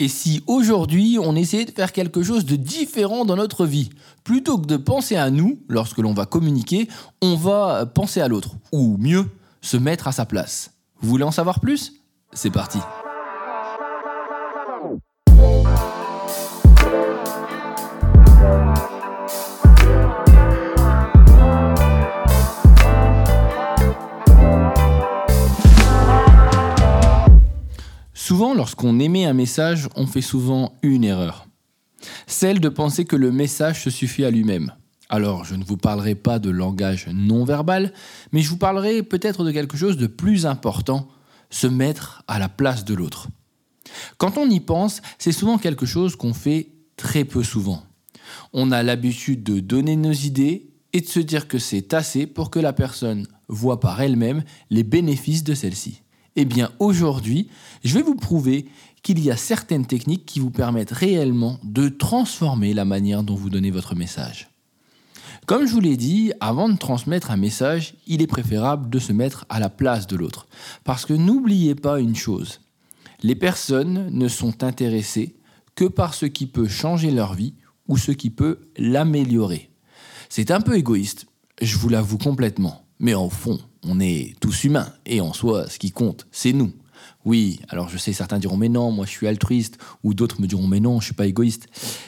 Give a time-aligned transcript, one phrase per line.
[0.00, 3.90] Et si aujourd'hui on essayait de faire quelque chose de différent dans notre vie
[4.24, 6.88] Plutôt que de penser à nous lorsque l'on va communiquer,
[7.22, 8.56] on va penser à l'autre.
[8.72, 9.26] Ou mieux,
[9.60, 10.72] se mettre à sa place.
[11.00, 11.92] Vous voulez en savoir plus?
[12.32, 12.78] C'est parti
[28.40, 31.46] Souvent, lorsqu'on émet un message, on fait souvent une erreur.
[32.26, 34.72] Celle de penser que le message se suffit à lui-même.
[35.10, 37.92] Alors, je ne vous parlerai pas de langage non verbal,
[38.32, 41.08] mais je vous parlerai peut-être de quelque chose de plus important,
[41.50, 43.28] se mettre à la place de l'autre.
[44.16, 47.82] Quand on y pense, c'est souvent quelque chose qu'on fait très peu souvent.
[48.54, 52.48] On a l'habitude de donner nos idées et de se dire que c'est assez pour
[52.48, 56.00] que la personne voit par elle-même les bénéfices de celle-ci.
[56.36, 57.48] Eh bien aujourd'hui,
[57.84, 58.66] je vais vous prouver
[59.02, 63.50] qu'il y a certaines techniques qui vous permettent réellement de transformer la manière dont vous
[63.50, 64.50] donnez votre message.
[65.46, 69.12] Comme je vous l'ai dit, avant de transmettre un message, il est préférable de se
[69.12, 70.46] mettre à la place de l'autre.
[70.84, 72.60] Parce que n'oubliez pas une chose,
[73.22, 75.36] les personnes ne sont intéressées
[75.74, 77.54] que par ce qui peut changer leur vie
[77.88, 79.70] ou ce qui peut l'améliorer.
[80.28, 81.26] C'est un peu égoïste,
[81.60, 85.78] je vous l'avoue complètement, mais au fond, on est tous humains, et en soi, ce
[85.78, 86.72] qui compte, c'est nous.
[87.24, 90.46] Oui, alors je sais, certains diront mais non, moi je suis altruiste, ou d'autres me
[90.46, 91.66] diront mais non, je suis pas égoïste.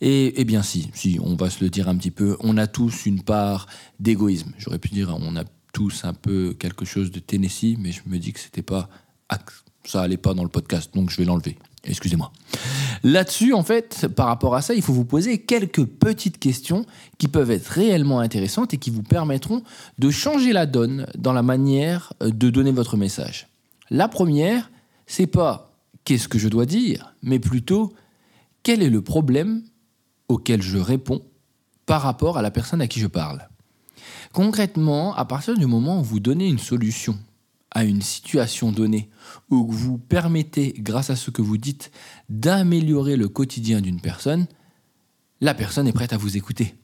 [0.00, 2.66] Et, eh bien si, si, on va se le dire un petit peu, on a
[2.66, 3.66] tous une part
[3.98, 4.52] d'égoïsme.
[4.58, 8.18] J'aurais pu dire on a tous un peu quelque chose de Tennessee, mais je me
[8.18, 8.88] dis que c'était pas
[9.84, 11.58] ça allait pas dans le podcast, donc je vais l'enlever.
[11.86, 12.32] Excusez-moi.
[13.02, 16.86] Là-dessus, en fait, par rapport à ça, il faut vous poser quelques petites questions
[17.18, 19.62] qui peuvent être réellement intéressantes et qui vous permettront
[19.98, 23.48] de changer la donne dans la manière de donner votre message.
[23.90, 24.70] La première,
[25.06, 25.72] c'est pas
[26.04, 27.92] qu'est-ce que je dois dire, mais plutôt
[28.62, 29.62] quel est le problème
[30.28, 31.22] auquel je réponds
[31.84, 33.46] par rapport à la personne à qui je parle.
[34.32, 37.18] Concrètement, à partir du moment où vous donnez une solution
[37.74, 39.10] à une situation donnée,
[39.50, 41.90] ou que vous permettez, grâce à ce que vous dites,
[42.28, 44.46] d'améliorer le quotidien d'une personne,
[45.40, 46.74] la personne est prête à vous écouter.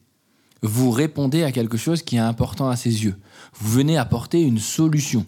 [0.61, 3.15] Vous répondez à quelque chose qui est important à ses yeux.
[3.55, 5.25] Vous venez apporter une solution.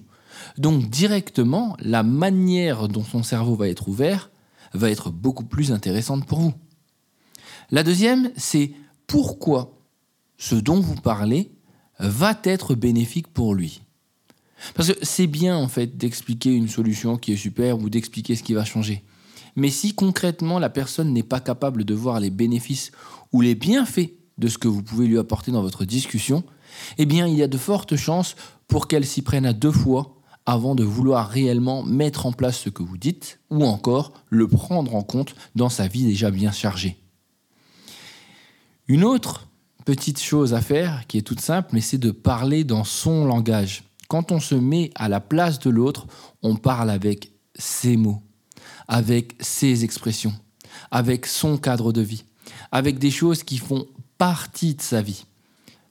[0.57, 4.29] Donc directement, la manière dont son cerveau va être ouvert
[4.73, 6.53] va être beaucoup plus intéressante pour vous.
[7.71, 8.73] La deuxième, c'est
[9.07, 9.79] pourquoi
[10.37, 11.51] ce dont vous parlez
[11.99, 13.81] va être bénéfique pour lui.
[14.73, 18.43] Parce que c'est bien en fait d'expliquer une solution qui est super ou d'expliquer ce
[18.43, 19.03] qui va changer.
[19.55, 22.91] Mais si concrètement la personne n'est pas capable de voir les bénéfices
[23.31, 26.43] ou les bienfaits de ce que vous pouvez lui apporter dans votre discussion,
[26.97, 28.35] eh bien il y a de fortes chances
[28.67, 30.15] pour qu'elle s'y prenne à deux fois
[30.45, 34.95] avant de vouloir réellement mettre en place ce que vous dites ou encore le prendre
[34.95, 36.97] en compte dans sa vie déjà bien chargée.
[38.87, 39.47] Une autre
[39.85, 43.83] petite chose à faire qui est toute simple, mais c'est de parler dans son langage.
[44.07, 46.07] Quand on se met à la place de l'autre,
[46.41, 48.21] on parle avec ses mots,
[48.87, 50.33] avec ses expressions,
[50.91, 52.25] avec son cadre de vie,
[52.71, 53.87] avec des choses qui font
[54.17, 55.25] partie de sa vie.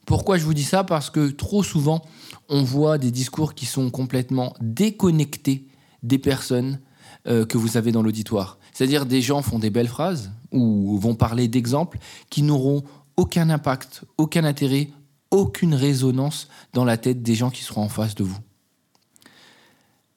[0.07, 0.85] Pourquoi je vous dis ça?
[0.85, 2.03] Parce que trop souvent,
[2.49, 5.67] on voit des discours qui sont complètement déconnectés
[6.03, 6.81] des personnes
[7.29, 8.59] euh, que vous avez dans l'auditoire.
[8.73, 11.99] C'est-à-dire des gens font des belles phrases ou vont parler d'exemples
[12.31, 12.83] qui n'auront
[13.17, 14.91] aucun impact, aucun intérêt,
[15.33, 18.39] aucune résonance dans la tête des gens qui seront en face de vous.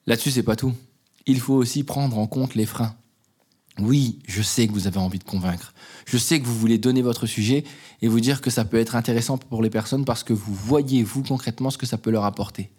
[0.05, 0.73] Là-dessus, c'est pas tout.
[1.25, 2.95] Il faut aussi prendre en compte les freins.
[3.79, 5.73] Oui, je sais que vous avez envie de convaincre.
[6.05, 7.63] Je sais que vous voulez donner votre sujet
[8.01, 11.03] et vous dire que ça peut être intéressant pour les personnes parce que vous voyez,
[11.03, 12.71] vous, concrètement, ce que ça peut leur apporter.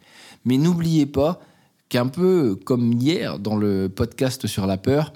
[0.45, 1.41] Mais n'oubliez pas
[1.89, 5.13] qu'un peu comme hier dans le podcast sur la peur,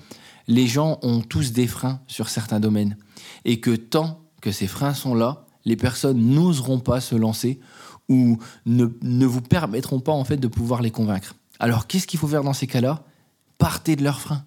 [0.49, 2.97] les gens ont tous des freins sur certains domaines.
[3.45, 7.61] Et que tant que ces freins sont là, les personnes n'oseront pas se lancer
[8.09, 11.35] ou ne, vous permettront pas en fait de pouvoir les convaincre.
[11.59, 13.05] Alors qu'est-ce qu'il faut faire dans ces cas-là?
[13.59, 14.45] Partez de leurs freins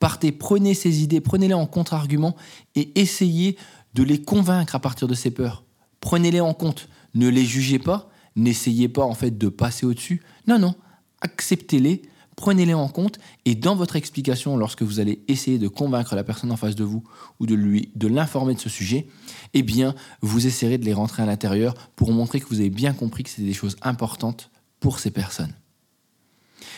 [0.00, 2.36] Partez, prenez ces idées, prenez-les en contre-argument
[2.74, 3.56] et essayez
[3.94, 5.64] de les convaincre à partir de ces peurs.
[6.00, 10.22] Prenez-les en compte, ne les jugez pas, n'essayez pas en fait de passer au-dessus.
[10.46, 10.74] Non, non,
[11.22, 12.02] acceptez-les,
[12.36, 16.52] prenez-les en compte et dans votre explication, lorsque vous allez essayer de convaincre la personne
[16.52, 17.02] en face de vous
[17.40, 19.06] ou de lui de l'informer de ce sujet,
[19.52, 22.92] eh bien, vous essayerez de les rentrer à l'intérieur pour montrer que vous avez bien
[22.92, 24.50] compris que c'est des choses importantes
[24.80, 25.54] pour ces personnes.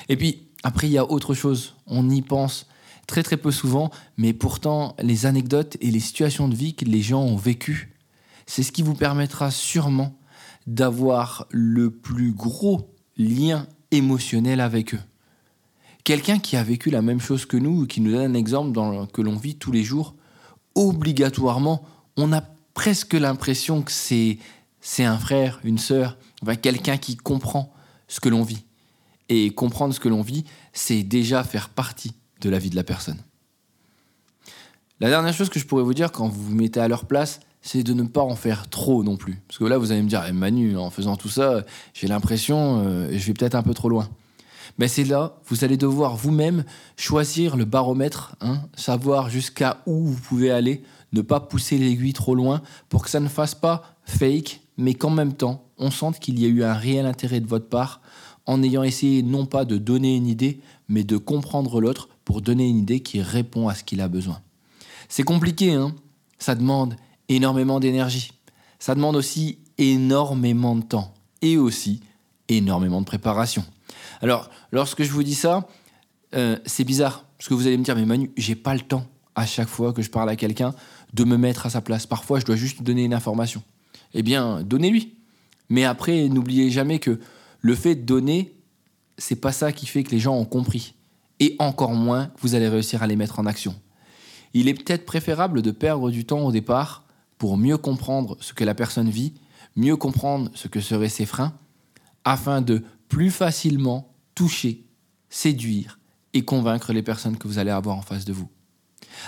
[0.09, 2.67] Et puis, après, il y a autre chose, on y pense
[3.07, 7.03] très très peu souvent, mais pourtant les anecdotes et les situations de vie que les
[7.03, 7.95] gens ont vécues,
[8.47, 10.19] c'est ce qui vous permettra sûrement
[10.67, 15.01] d'avoir le plus gros lien émotionnel avec eux.
[16.07, 18.79] Quelqu'un qui a vécu la même chose que nous, qui nous donne un exemple
[19.13, 20.15] que l'on vit tous les jours,
[20.77, 21.85] obligatoirement,
[22.17, 22.43] on a
[22.75, 24.39] presque l'impression que c'est,
[24.81, 26.17] c'est un frère, une sœur,
[26.63, 27.73] quelqu'un qui comprend
[28.07, 28.63] ce que l'on vit.
[29.29, 32.85] Et comprendre ce que l'on vit, c'est déjà faire partie de la vie de la
[32.85, 33.19] personne.
[35.01, 37.41] La dernière chose que je pourrais vous dire quand vous vous mettez à leur place,
[37.63, 39.43] c'est de ne pas en faire trop non plus.
[39.49, 41.65] Parce que là, vous allez me dire, eh, Manu, en faisant tout ça,
[41.95, 44.09] j'ai l'impression, euh, je vais peut-être un peu trop loin.
[44.79, 46.65] Mais c'est là, vous allez devoir vous-même
[46.97, 50.83] choisir le baromètre, hein, savoir jusqu'à où vous pouvez aller,
[51.13, 55.11] ne pas pousser l'aiguille trop loin pour que ça ne fasse pas fake, mais qu'en
[55.11, 58.01] même temps, on sente qu'il y a eu un réel intérêt de votre part
[58.47, 62.69] en ayant essayé non pas de donner une idée, mais de comprendre l'autre pour donner
[62.69, 64.41] une idée qui répond à ce qu'il a besoin.
[65.09, 65.95] C'est compliqué, hein
[66.39, 66.97] Ça demande
[67.29, 68.33] énormément d'énergie.
[68.79, 71.13] Ça demande aussi énormément de temps
[71.43, 72.01] et aussi
[72.49, 73.65] énormément de préparation.
[74.23, 75.69] Alors, lorsque je vous dis ça,
[76.35, 79.07] euh, c'est bizarre, parce que vous allez me dire, mais Manu, j'ai pas le temps
[79.35, 80.75] à chaque fois que je parle à quelqu'un
[81.13, 82.07] de me mettre à sa place.
[82.07, 83.63] Parfois, je dois juste donner une information.
[84.15, 85.15] Eh bien, donnez-lui.
[85.69, 87.21] Mais après, n'oubliez jamais que
[87.61, 88.55] le fait de donner,
[89.19, 90.95] c'est pas ça qui fait que les gens ont compris.
[91.41, 93.75] Et encore moins vous allez réussir à les mettre en action.
[94.55, 97.05] Il est peut-être préférable de perdre du temps au départ
[97.37, 99.35] pour mieux comprendre ce que la personne vit,
[99.75, 101.53] mieux comprendre ce que seraient ses freins,
[102.25, 104.85] afin de plus facilement toucher,
[105.31, 105.99] séduire
[106.33, 108.49] et convaincre les personnes que vous allez avoir en face de vous.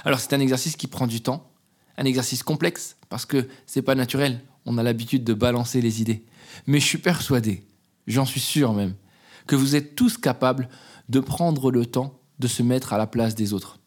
[0.04, 1.50] Alors c'est un exercice qui prend du temps,
[1.96, 6.24] un exercice complexe parce que c'est pas naturel, on a l'habitude de balancer les idées.
[6.66, 7.66] Mais je suis persuadé,
[8.06, 8.94] j'en suis sûr même,
[9.46, 10.68] que vous êtes tous capables
[11.08, 13.78] de prendre le temps de se mettre à la place des autres.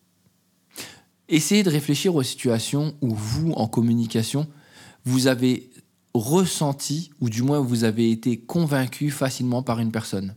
[1.30, 4.48] Essayez de réfléchir aux situations où vous, en communication,
[5.06, 5.70] vous avez
[6.14, 10.36] ressenti, ou du moins vous avez été convaincu facilement par une personne.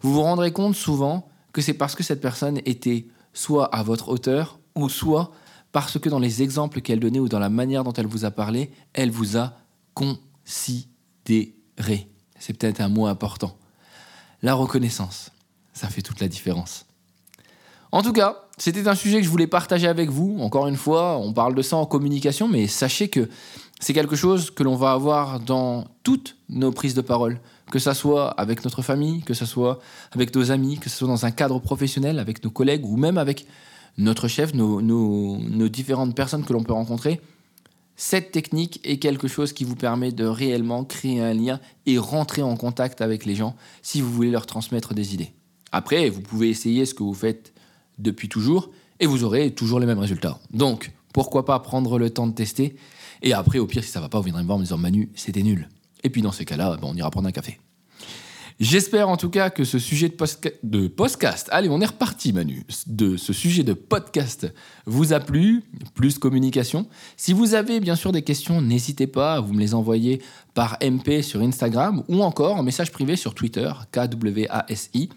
[0.00, 4.08] Vous vous rendrez compte souvent que c'est parce que cette personne était soit à votre
[4.08, 5.32] hauteur, ou soit
[5.72, 8.30] parce que dans les exemples qu'elle donnait ou dans la manière dont elle vous a
[8.30, 9.54] parlé, elle vous a
[9.94, 11.46] considéré.
[12.38, 13.56] C'est peut-être un mot important.
[14.42, 15.30] La reconnaissance,
[15.72, 16.86] ça fait toute la différence.
[17.92, 20.38] En tout cas, c'était un sujet que je voulais partager avec vous.
[20.40, 23.28] Encore une fois, on parle de ça en communication, mais sachez que
[23.80, 27.40] c'est quelque chose que l'on va avoir dans toutes nos prises de parole,
[27.70, 29.80] que ce soit avec notre famille, que ce soit
[30.12, 33.18] avec nos amis, que ce soit dans un cadre professionnel, avec nos collègues ou même
[33.18, 33.46] avec
[33.98, 37.20] notre chef, nos, nos différentes personnes que l'on peut rencontrer.
[37.96, 42.42] Cette technique est quelque chose qui vous permet de réellement créer un lien et rentrer
[42.42, 45.32] en contact avec les gens si vous voulez leur transmettre des idées.
[45.72, 47.52] Après, vous pouvez essayer ce que vous faites
[48.02, 50.38] depuis toujours et vous aurez toujours les mêmes résultats.
[50.52, 52.76] Donc, pourquoi pas prendre le temps de tester
[53.22, 54.78] et après, au pire, si ça va pas, vous viendrez me voir en me disant
[54.78, 55.68] Manu, c'était nul.
[56.02, 57.58] Et puis dans ces cas-là, on ira prendre un café.
[58.58, 60.12] J'espère en tout cas que ce sujet
[60.62, 64.52] de, podcast, allez, on est reparti Manu, de ce sujet de podcast
[64.84, 65.62] vous a plu,
[65.94, 66.86] plus communication.
[67.16, 70.20] Si vous avez bien sûr des questions, n'hésitez pas vous me les envoyer
[70.52, 75.08] par MP sur Instagram ou encore en message privé sur Twitter, KWASI.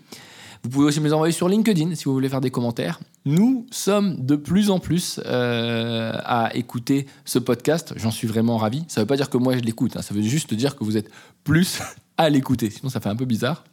[0.64, 3.02] Vous pouvez aussi me les envoyer sur LinkedIn si vous voulez faire des commentaires.
[3.26, 7.94] Nous sommes de plus en plus euh, à écouter ce podcast.
[7.98, 8.86] J'en suis vraiment ravi.
[8.88, 9.98] Ça ne veut pas dire que moi je l'écoute.
[9.98, 10.02] Hein.
[10.02, 11.10] Ça veut juste dire que vous êtes
[11.44, 11.82] plus
[12.18, 12.70] à l'écouter.
[12.70, 13.66] Sinon, ça fait un peu bizarre.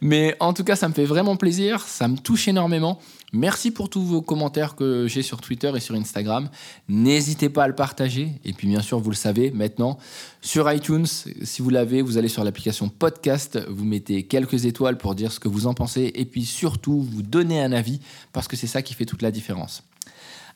[0.00, 2.98] Mais en tout cas, ça me fait vraiment plaisir, ça me touche énormément.
[3.32, 6.48] Merci pour tous vos commentaires que j'ai sur Twitter et sur Instagram.
[6.88, 8.32] N'hésitez pas à le partager.
[8.44, 9.98] Et puis bien sûr, vous le savez maintenant,
[10.40, 15.14] sur iTunes, si vous l'avez, vous allez sur l'application podcast, vous mettez quelques étoiles pour
[15.14, 16.10] dire ce que vous en pensez.
[16.14, 18.00] Et puis surtout, vous donnez un avis,
[18.32, 19.84] parce que c'est ça qui fait toute la différence.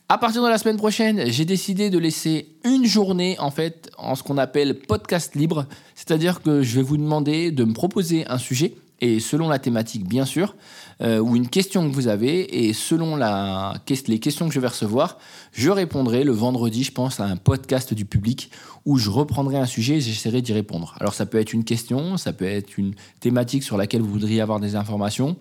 [0.07, 4.13] À partir de la semaine prochaine, j'ai décidé de laisser une journée en fait en
[4.13, 8.37] ce qu'on appelle podcast libre, c'est-à-dire que je vais vous demander de me proposer un
[8.37, 10.55] sujet et selon la thématique bien sûr,
[11.01, 15.17] euh, ou une question que vous avez, et selon les questions que je vais recevoir,
[15.51, 18.49] je répondrai le vendredi, je pense, à un podcast du public
[18.85, 20.95] où je reprendrai un sujet et j'essaierai d'y répondre.
[20.99, 24.41] Alors ça peut être une question, ça peut être une thématique sur laquelle vous voudriez
[24.41, 25.35] avoir des informations.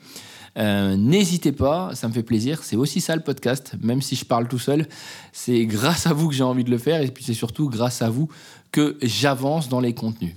[0.56, 2.62] Euh, n'hésitez pas, ça me fait plaisir.
[2.62, 4.88] C'est aussi ça le podcast, même si je parle tout seul.
[5.32, 8.02] C'est grâce à vous que j'ai envie de le faire et puis c'est surtout grâce
[8.02, 8.28] à vous
[8.70, 10.34] que j'avance dans les contenus.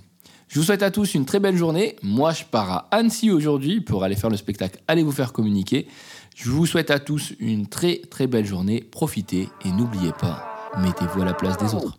[0.47, 1.97] Je vous souhaite à tous une très belle journée.
[2.01, 5.87] Moi, je pars à Annecy aujourd'hui pour aller faire le spectacle Allez vous faire communiquer.
[6.35, 8.81] Je vous souhaite à tous une très très belle journée.
[8.81, 11.97] Profitez et n'oubliez pas, mettez-vous à la place des autres.